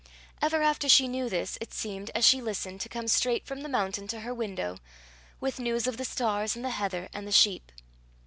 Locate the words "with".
5.39-5.59